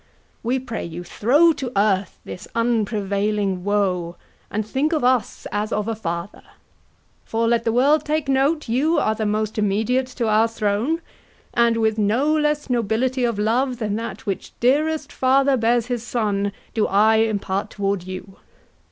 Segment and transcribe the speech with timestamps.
[0.41, 4.15] We pray you throw to earth This unprevailing woe,
[4.49, 6.41] and think of us As of a father;
[7.23, 11.01] for let the world take note You are the most immediate to our throne,
[11.53, 16.51] And with no less nobility of love Than that which dearest father bears his son
[16.73, 18.37] Do I impart toward you.